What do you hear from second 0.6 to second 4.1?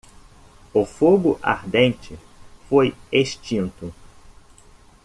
O fogo ardente foi extinto.